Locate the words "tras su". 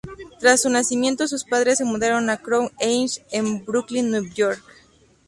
0.39-0.69